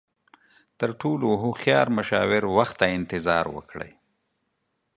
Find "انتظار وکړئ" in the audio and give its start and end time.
2.97-3.91